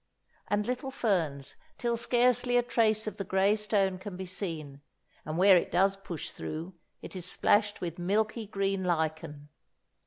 and 0.47 0.65
little 0.65 0.89
ferns, 0.89 1.55
till 1.77 1.95
scarcely 1.95 2.57
a 2.57 2.63
trace 2.63 3.05
of 3.05 3.17
the 3.17 3.23
grey 3.23 3.53
stone 3.53 3.99
can 3.99 4.17
be 4.17 4.25
seen, 4.25 4.81
and 5.25 5.37
where 5.37 5.55
it 5.55 5.69
does 5.69 5.95
push 5.95 6.31
through 6.31 6.73
it 7.03 7.15
is 7.15 7.23
splashed 7.23 7.81
with 7.81 7.99
milky 7.99 8.47
green 8.47 8.83
lichen. 8.83 9.49